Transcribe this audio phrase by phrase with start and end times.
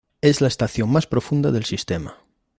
[0.21, 2.17] Es la estación más profunda del sistema.